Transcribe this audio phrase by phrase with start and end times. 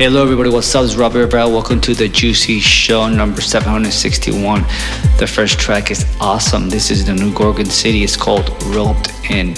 [0.00, 0.48] Hello, everybody.
[0.48, 0.86] What's up?
[0.86, 1.46] It's Robbie Rivera.
[1.46, 4.62] Welcome to the Juicy Show number 761.
[5.18, 6.70] The first track is awesome.
[6.70, 8.02] This is the New Gorgon City.
[8.02, 9.54] It's called Roped In.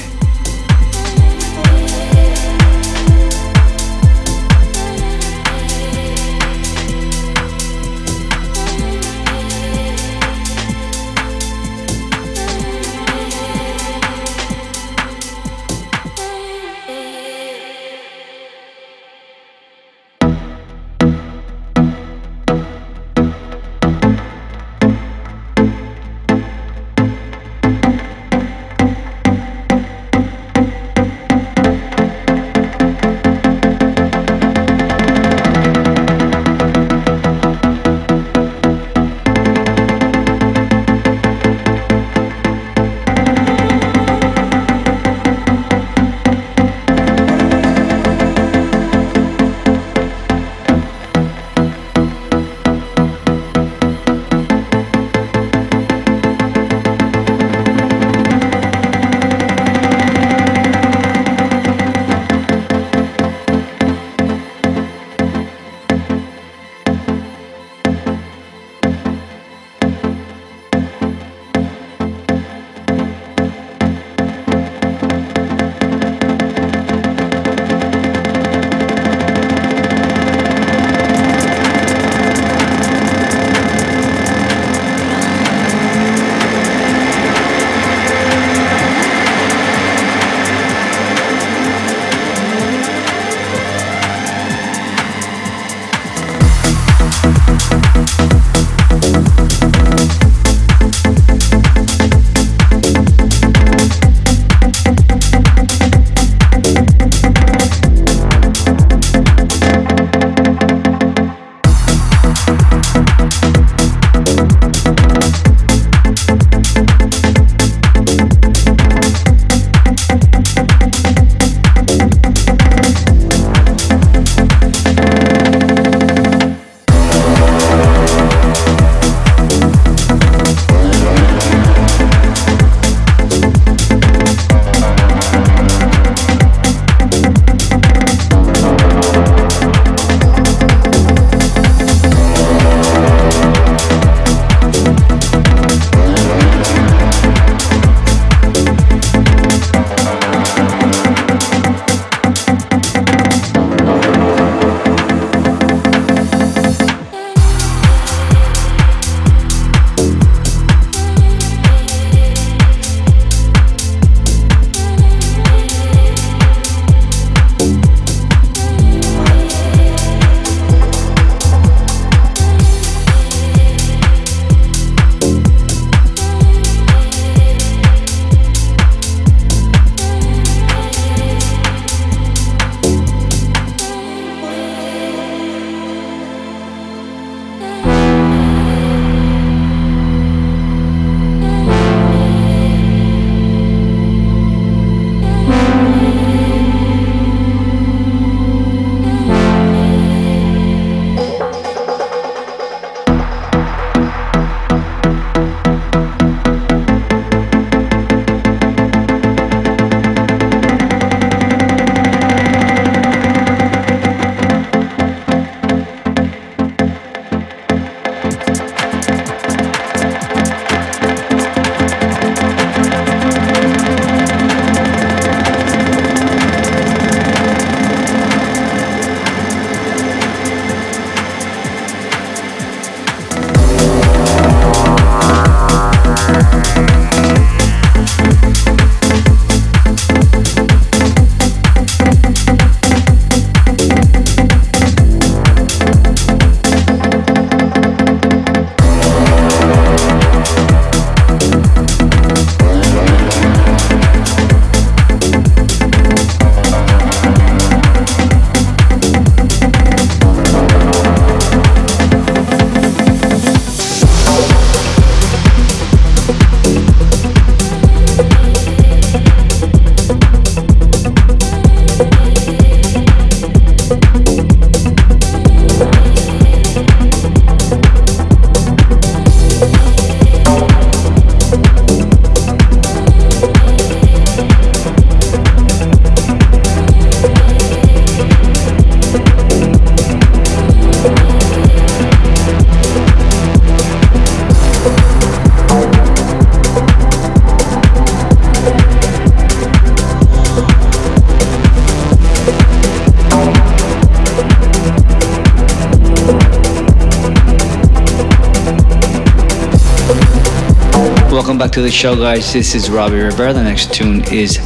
[311.92, 312.52] To the show, guys.
[312.52, 313.52] This is Robbie Rivera.
[313.52, 314.58] The next tune is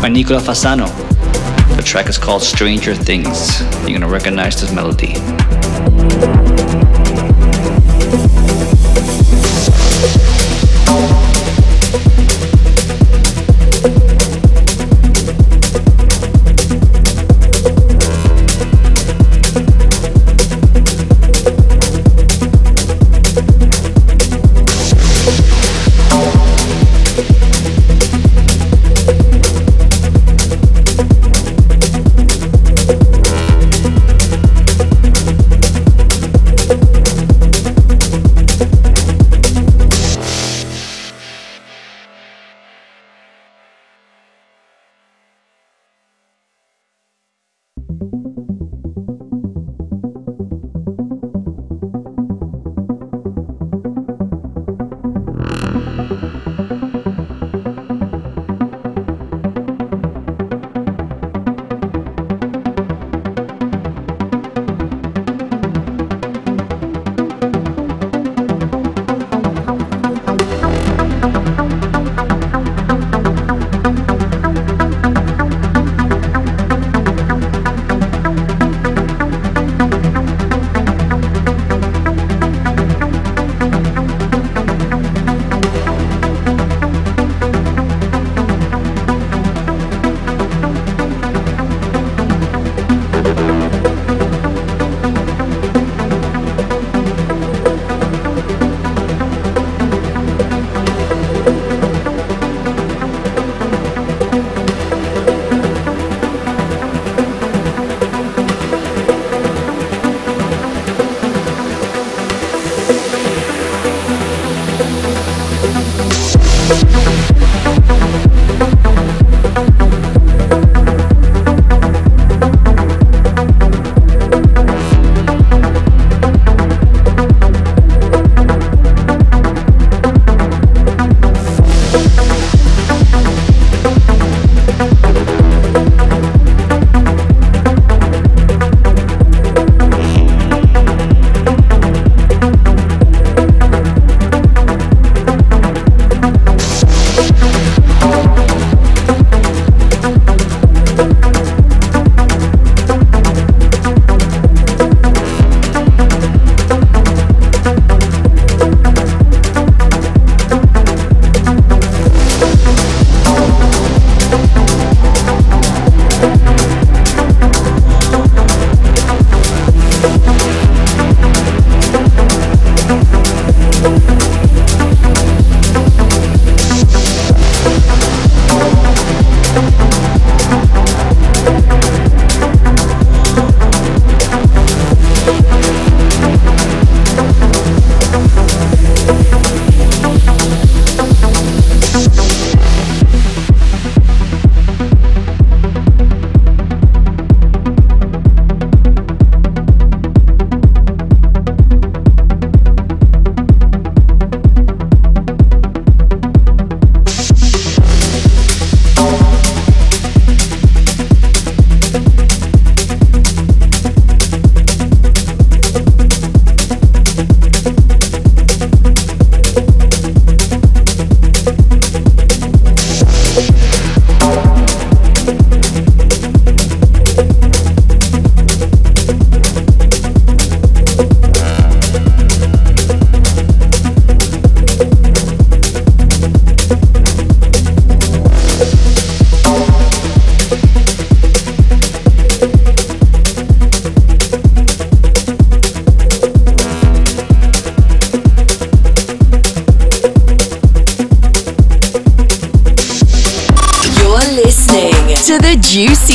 [0.00, 0.86] by Nicola Fasano.
[1.76, 3.60] The track is called Stranger Things.
[3.82, 5.14] You're gonna recognize this melody.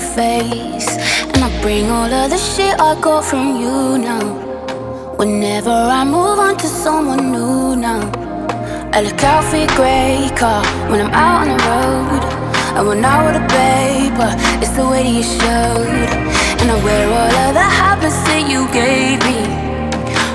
[0.00, 0.90] Face.
[1.32, 4.24] And I bring all of the shit I got from you now.
[5.16, 8.02] Whenever I move on to someone new now,
[8.92, 12.22] I look out for your grey car when I'm out on the road.
[12.78, 14.30] I went out with a paper,
[14.62, 16.10] it's the way that you showed.
[16.60, 19.38] And I wear all of the habits that you gave me,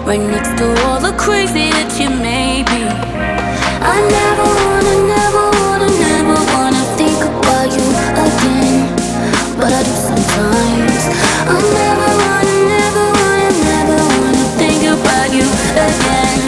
[0.07, 2.83] right next to all the crazy that you made me.
[3.93, 4.86] I never wanna,
[9.57, 11.03] but I do sometimes.
[11.49, 16.41] I never wanna, never wanna, never wanna think about you again.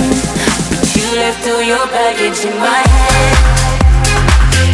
[0.77, 3.35] But you left all your baggage in my head.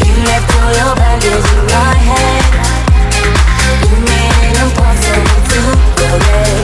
[0.03, 2.43] You left all your baggage in my head.
[3.87, 5.59] You made it impossible to
[5.95, 6.57] forget.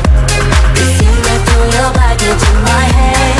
[0.75, 3.35] 'Cause you left all your baggage in my head.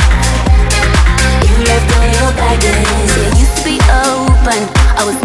[1.48, 3.12] You left all your baggage.
[3.26, 4.60] It used to be open.
[5.00, 5.18] I was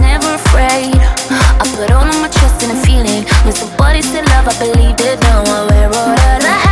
[4.00, 5.20] Somebody said love, I believed it.
[5.22, 6.67] Now I wear all of the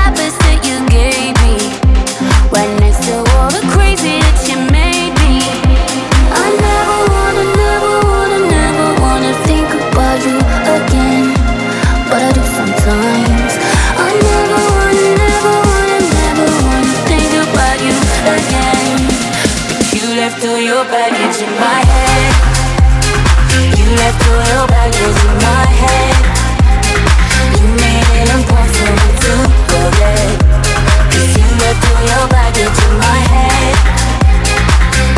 [32.05, 33.75] your baggage in my head.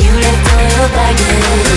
[0.02, 1.77] You left all your baggage.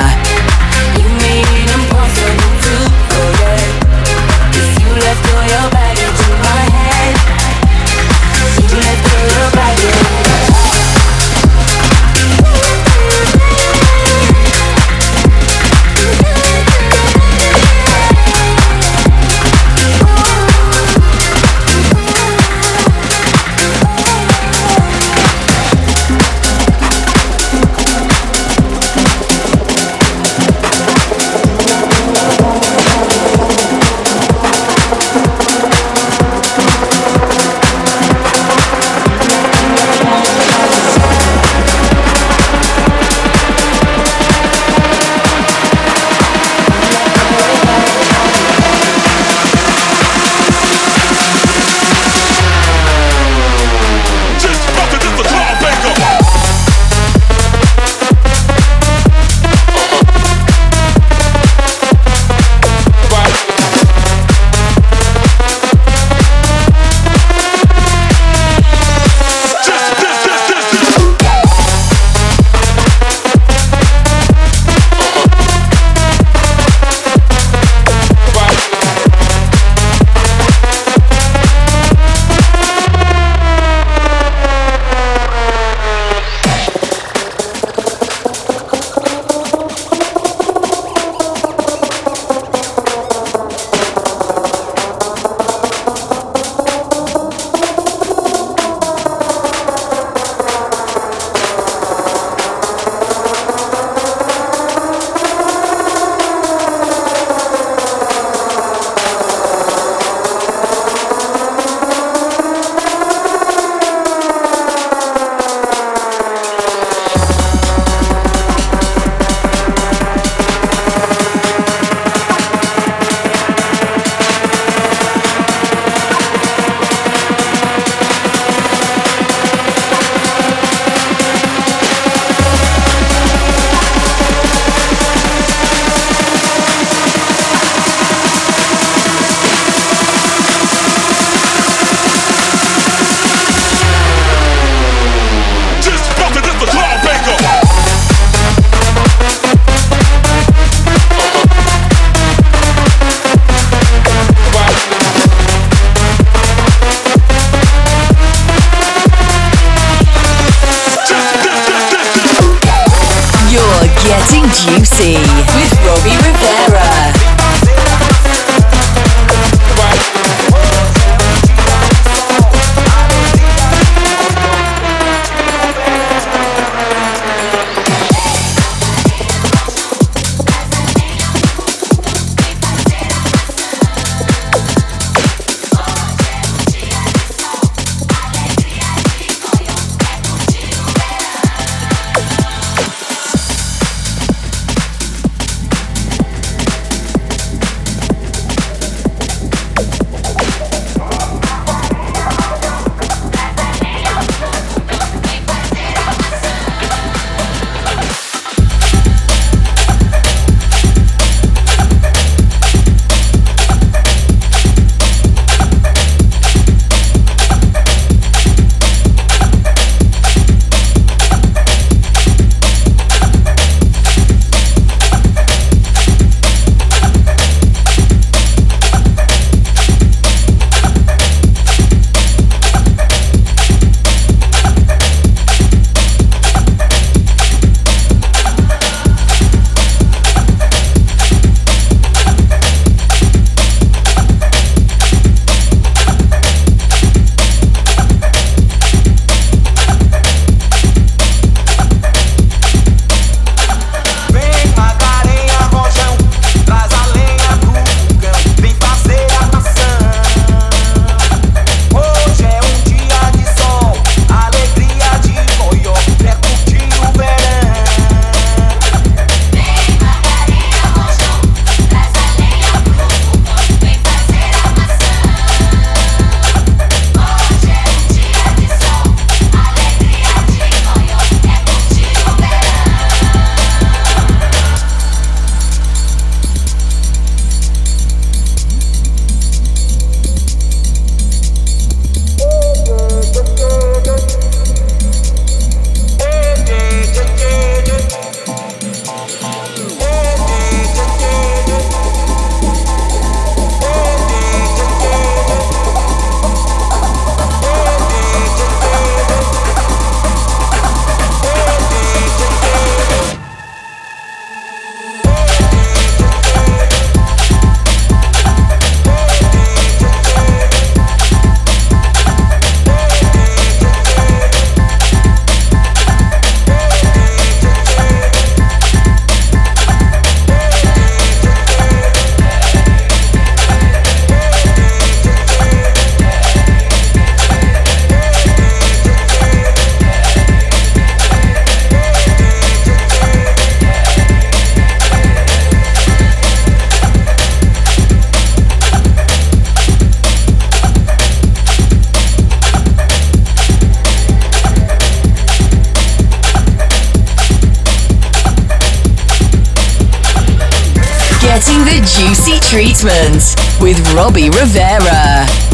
[363.01, 365.70] Treatment with Robbie Rivera.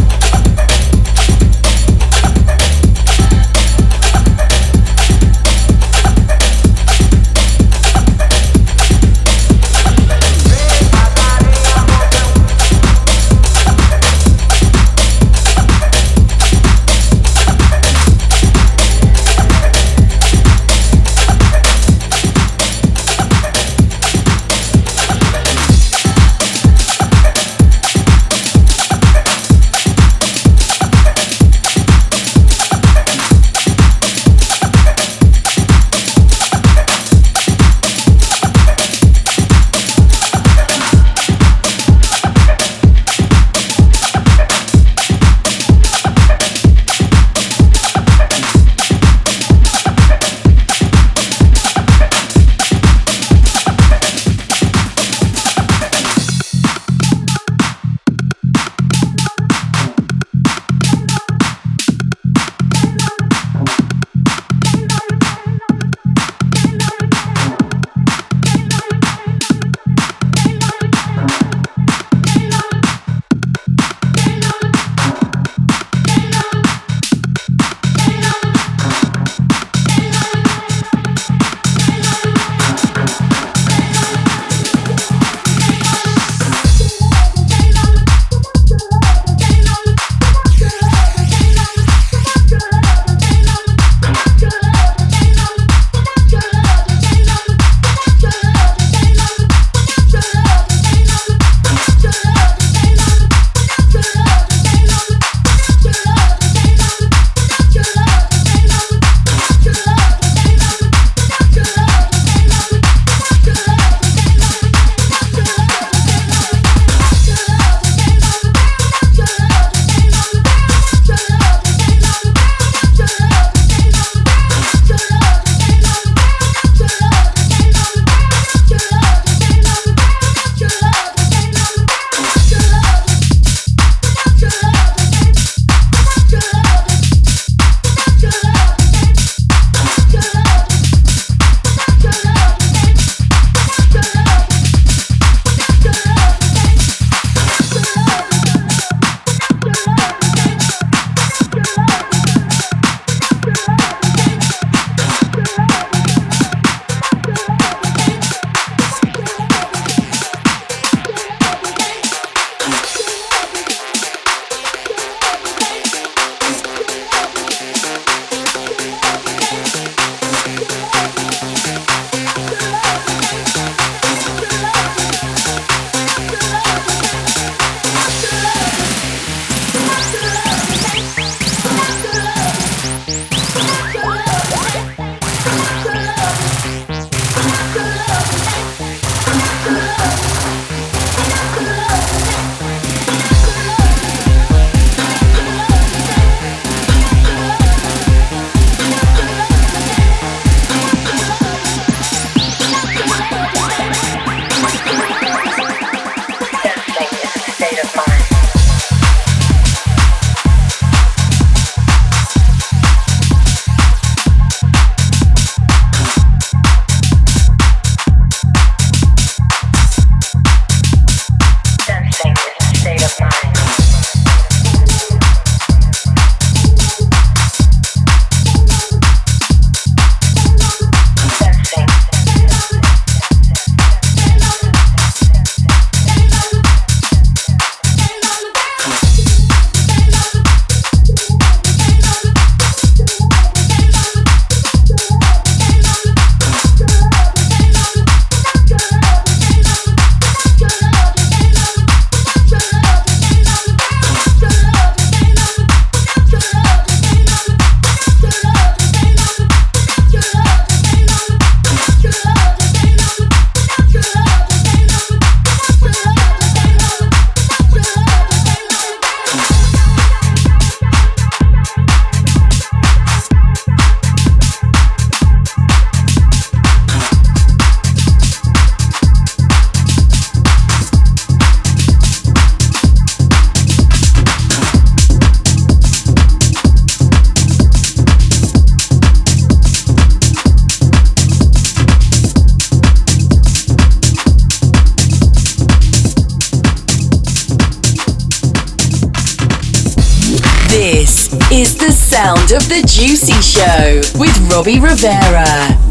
[302.58, 305.87] Of the Juicy Show with Robbie Rivera.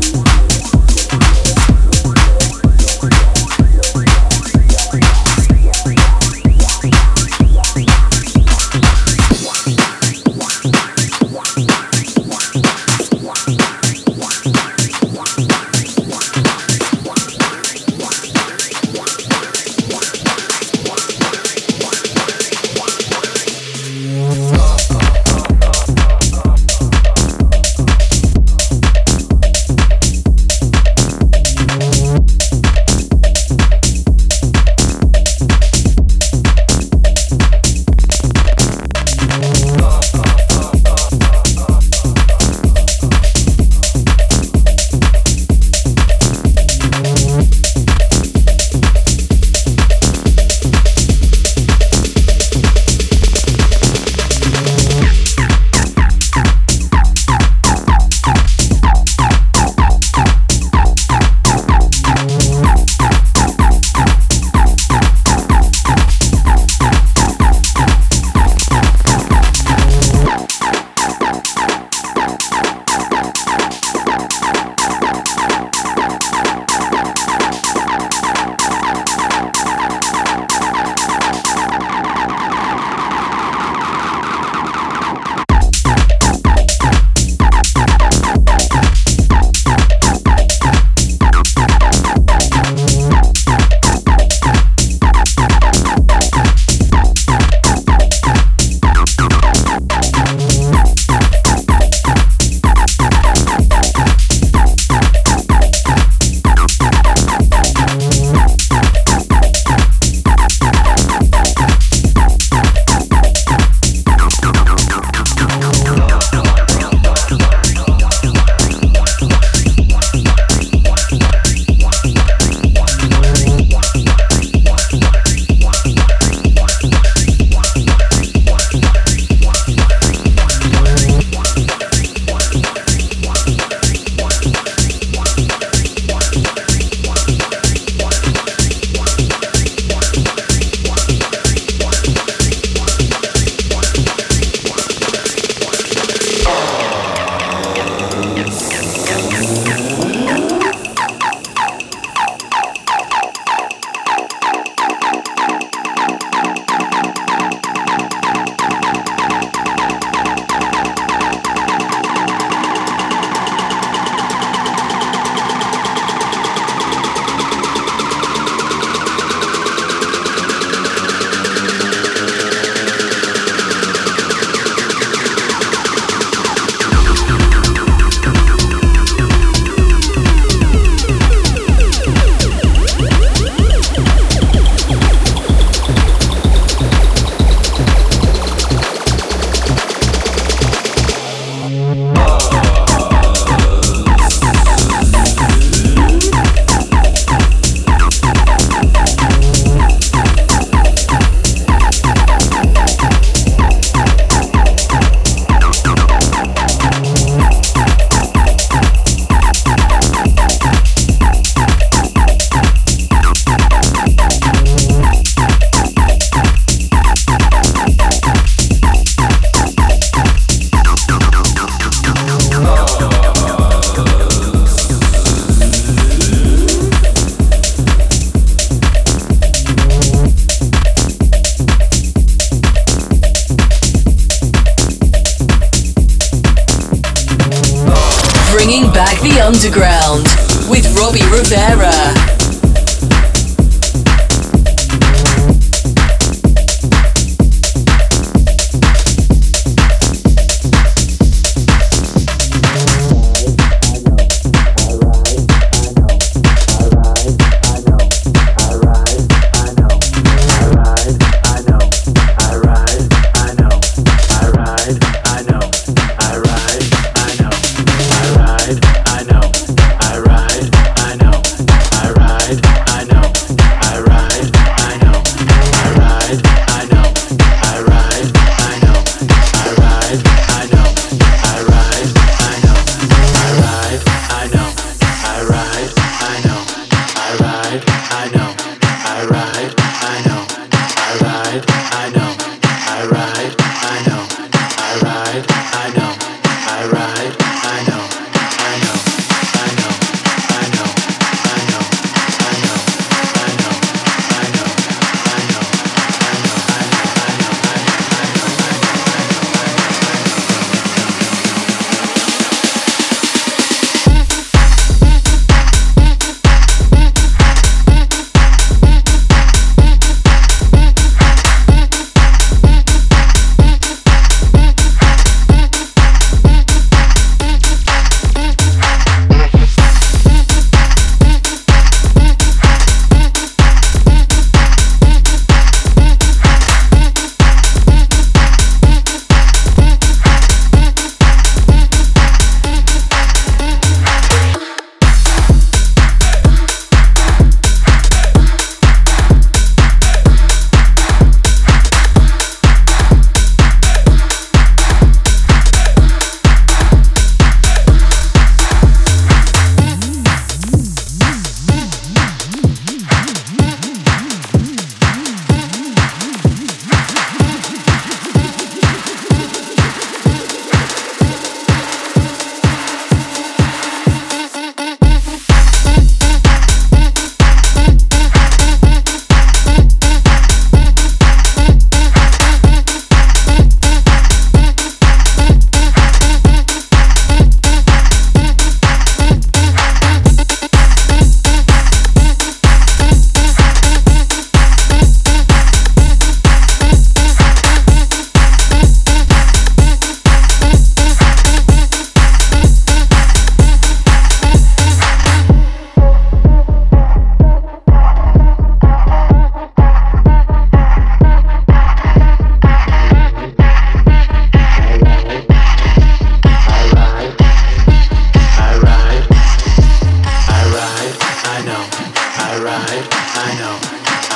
[422.39, 423.77] I ride, I know.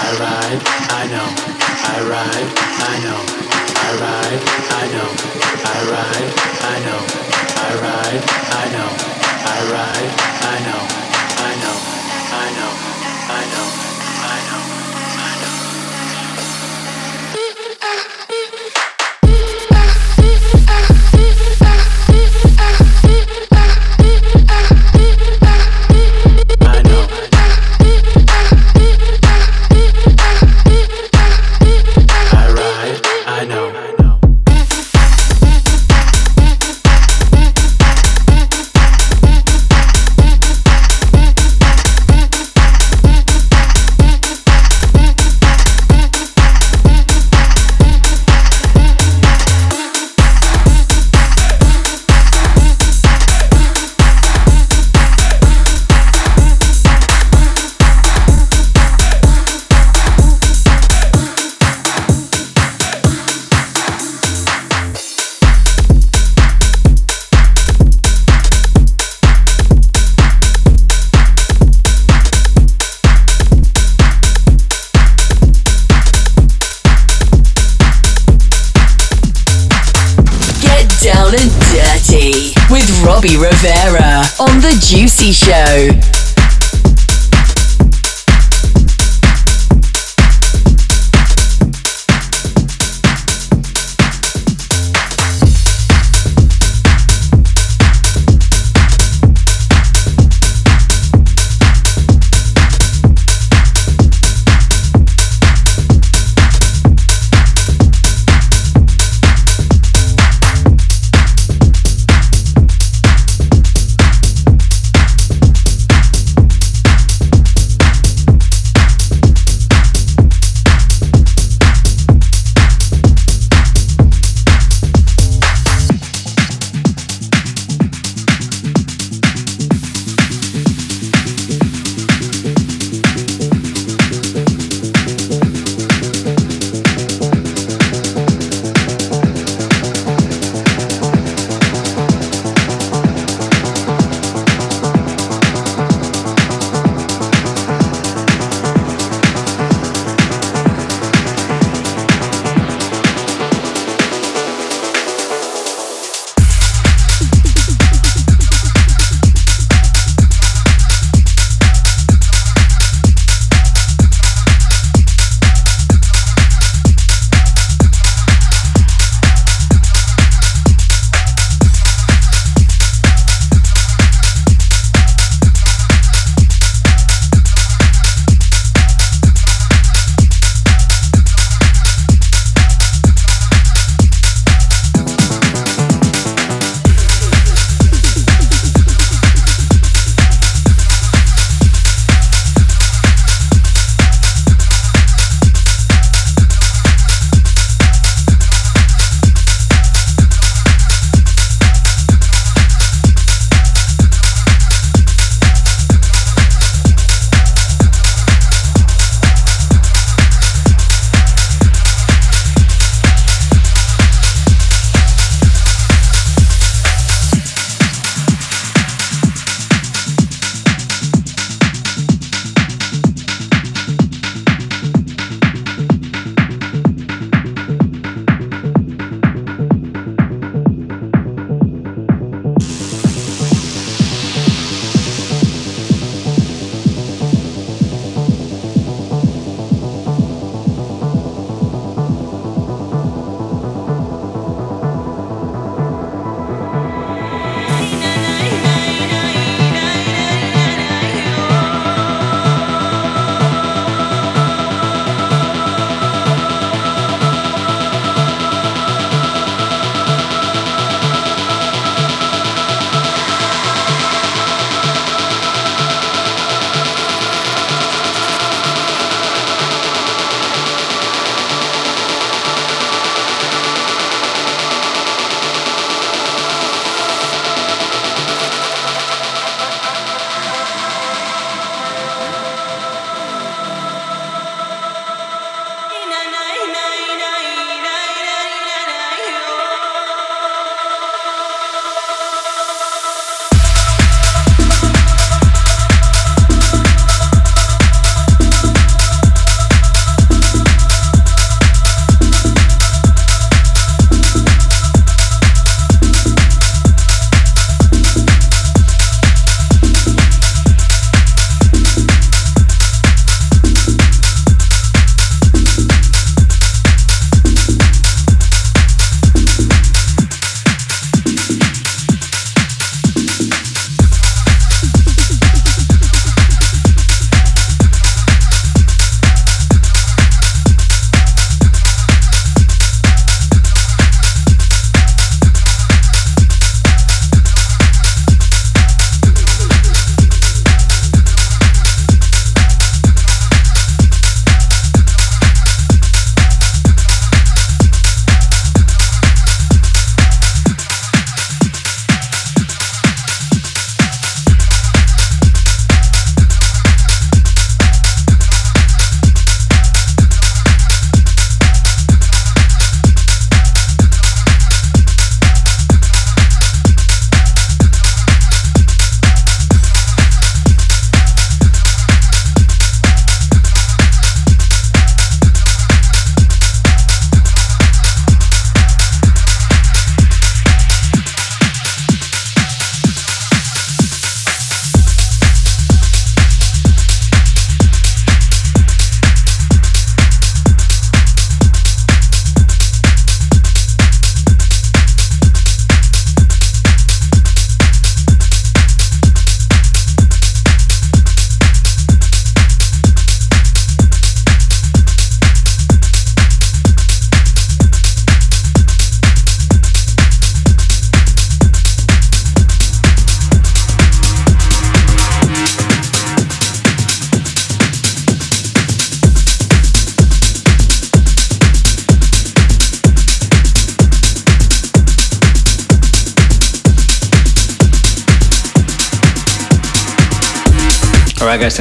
[0.01, 0.61] I ride,
[0.91, 1.29] I know.
[1.93, 3.21] I ride, I know.
[3.77, 5.11] I ride, I know.
[5.65, 6.31] I ride,
[6.65, 7.03] I know.
[7.61, 9.11] I ride, I know.
[9.43, 9.65] I
[10.41, 10.83] I know.
[11.39, 11.77] I know.
[12.33, 12.73] I know.
[13.29, 13.90] I know.
[85.33, 86.00] show.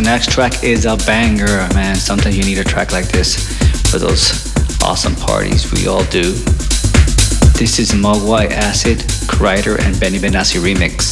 [0.04, 1.94] The next track is a banger, man.
[1.94, 3.36] Sometimes you need a track like this
[3.92, 4.32] for those
[4.82, 6.32] awesome parties we all do.
[7.60, 11.09] This is Mogwai Acid, Kryder, and Benny Benassi remix.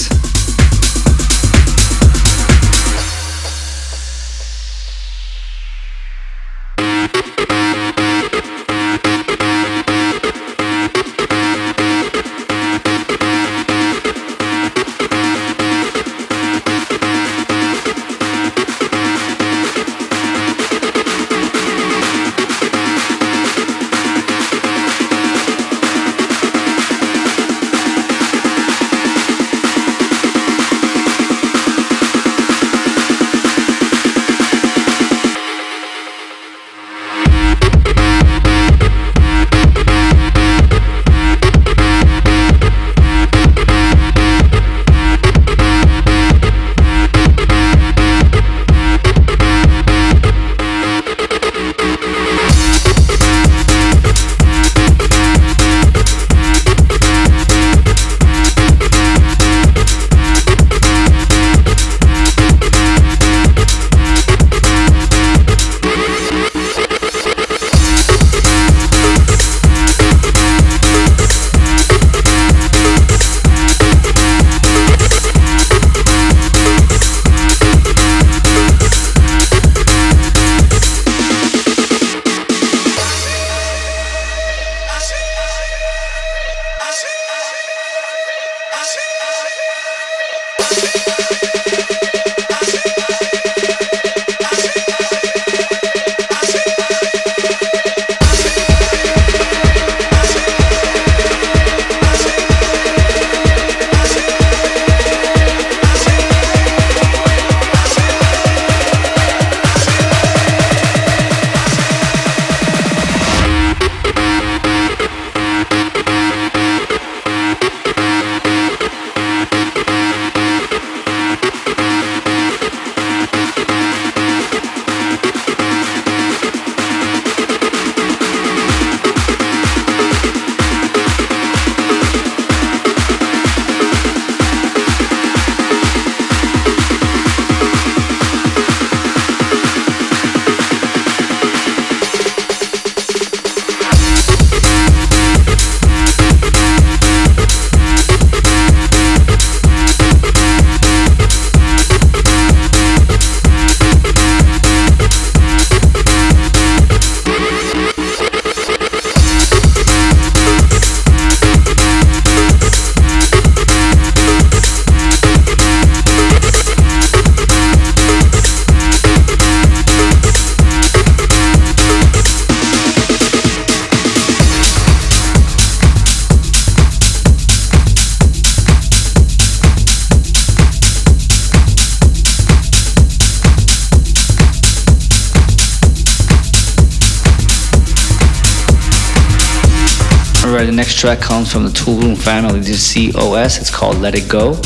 [190.65, 192.59] Next track comes from the Toolroom family.
[192.59, 193.59] This is COS.
[193.59, 194.59] It's called Let It Go.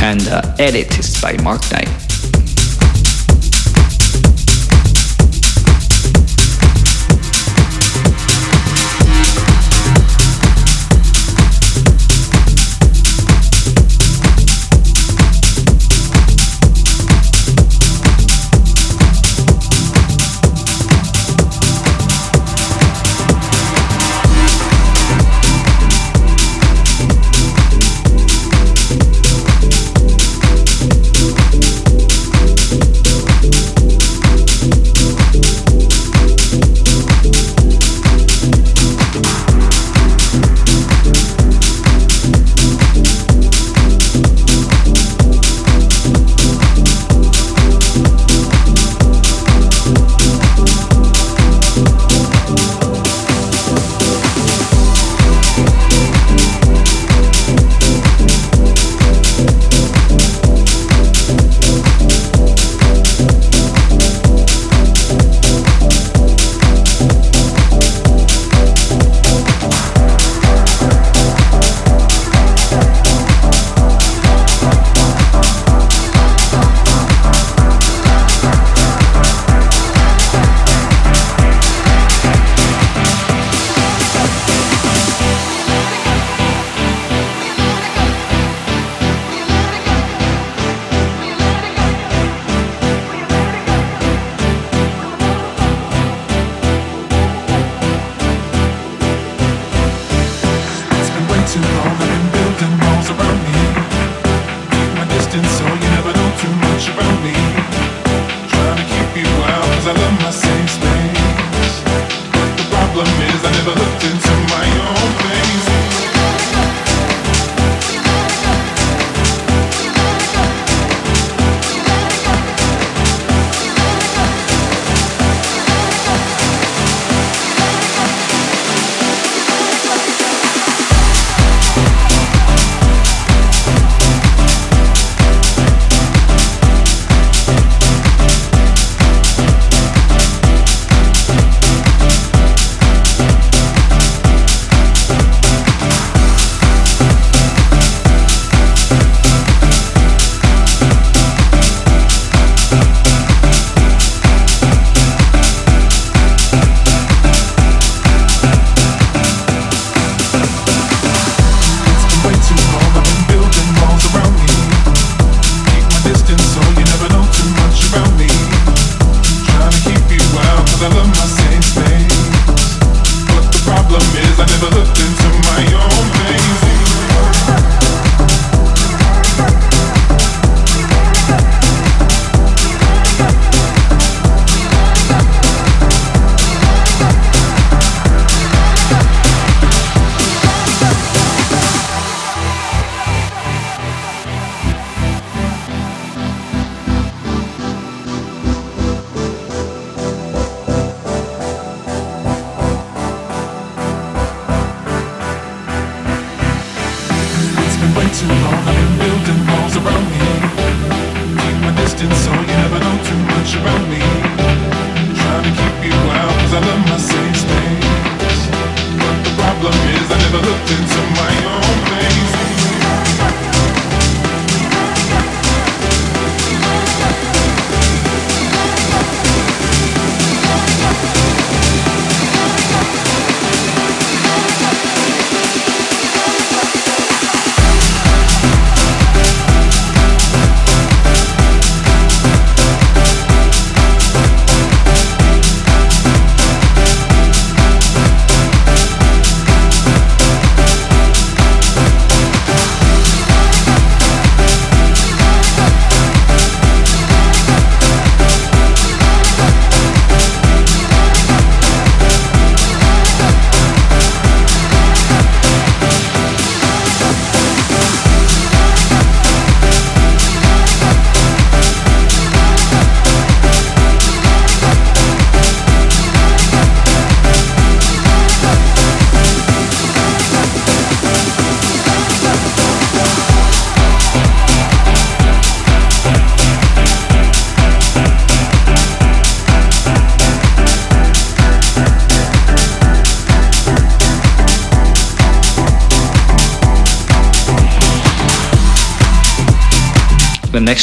[0.00, 2.09] And uh, Edit is by Mark Knight.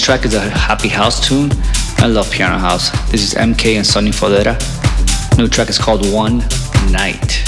[0.07, 1.51] Track is a happy house tune.
[1.97, 2.91] I love piano house.
[3.11, 4.55] This is MK and Sonny Fodera.
[5.37, 6.37] New track is called One
[6.93, 7.46] Night.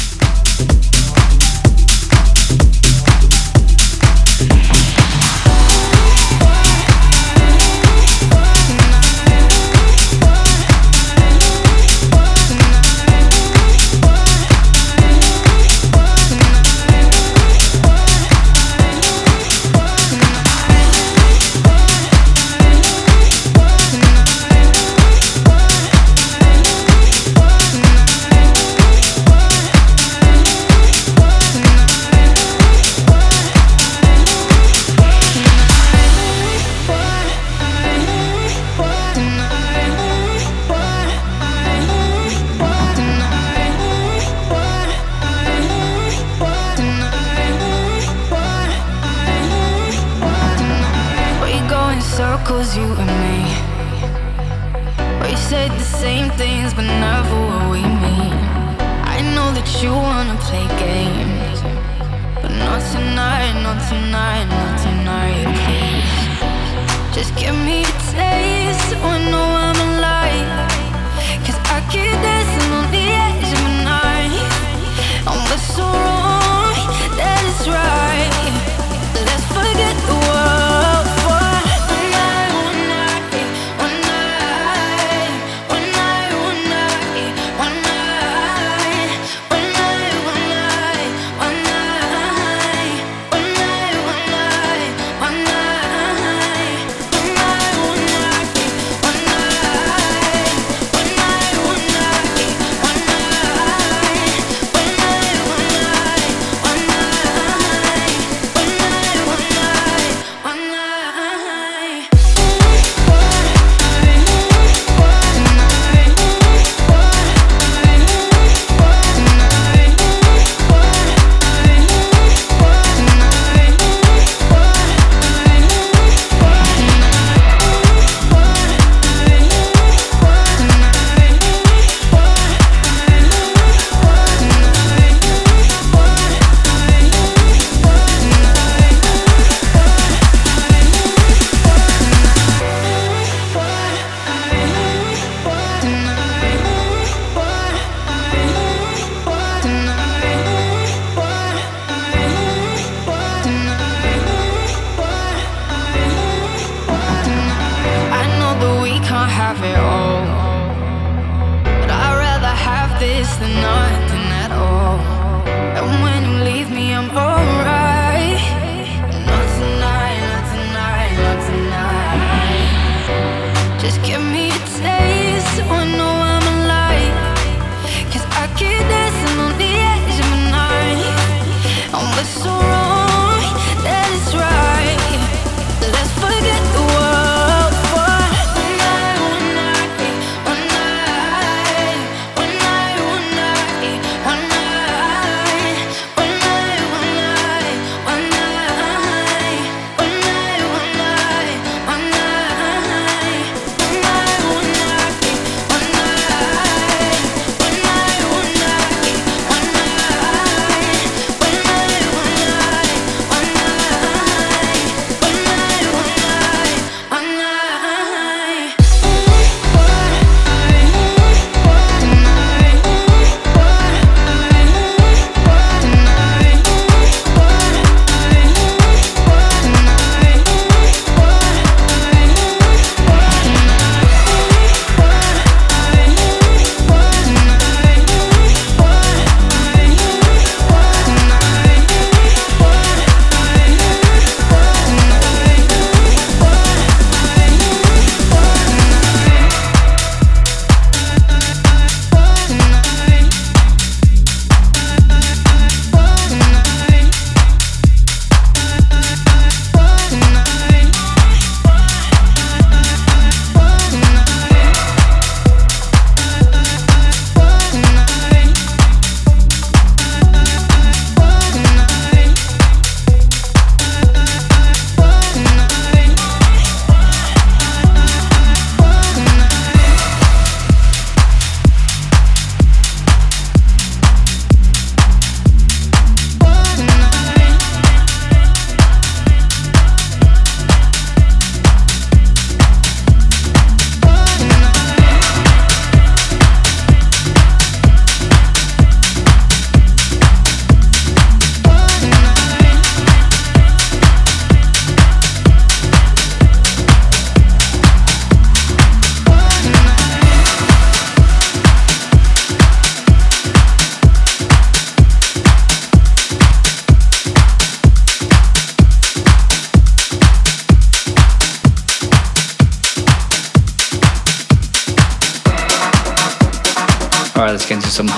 [59.60, 61.60] that you wanna play games,
[62.42, 65.48] but not tonight, not tonight, not tonight.
[65.64, 68.90] Please, just give me a taste.
[68.90, 69.59] So I know.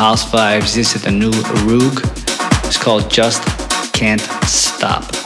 [0.02, 0.74] House vibes.
[0.74, 1.30] This is the new
[1.70, 2.02] Rug.
[2.66, 3.43] It's called Just
[3.93, 5.20] Can't Stop.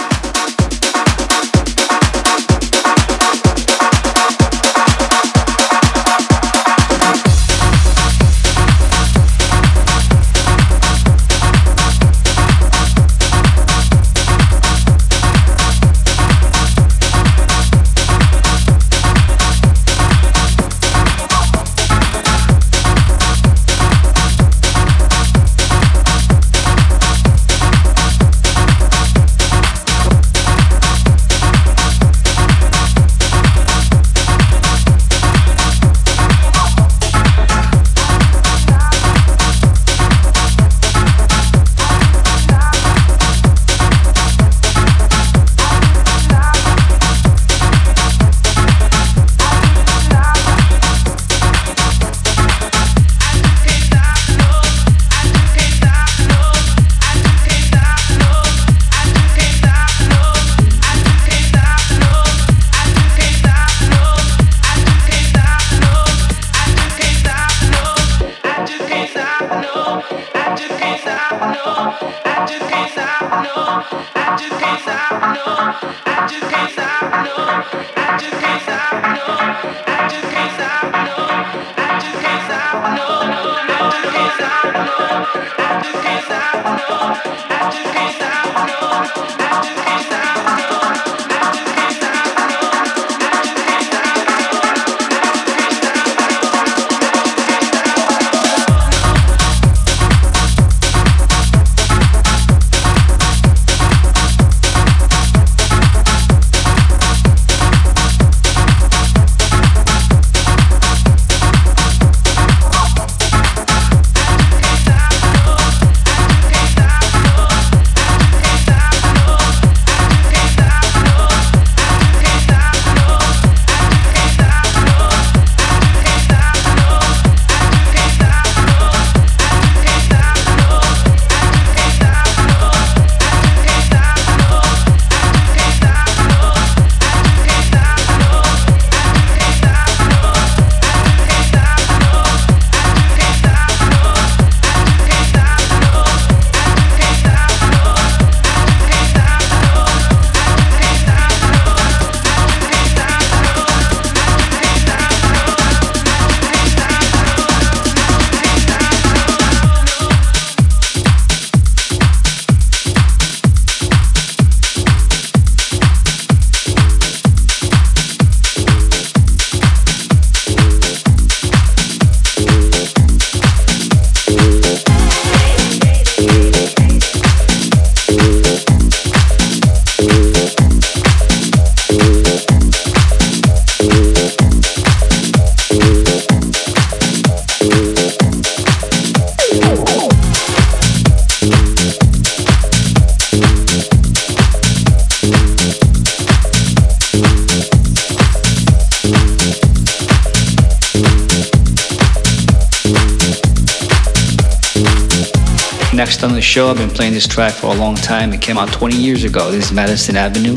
[206.96, 208.32] Playing this track for a long time.
[208.32, 209.52] It came out 20 years ago.
[209.52, 210.56] This is Madison Avenue.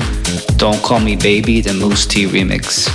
[0.56, 2.88] Don't Call Me Baby, the Moose T remix.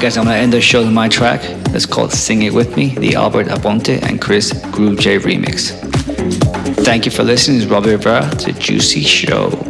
[0.00, 1.40] Guys, I'm gonna end the show with my track.
[1.74, 5.72] It's called Sing It With Me, the Albert Aponte and Chris Groove J remix.
[6.86, 7.60] Thank you for listening.
[7.60, 9.69] It's Robbie Rivera to Juicy Show.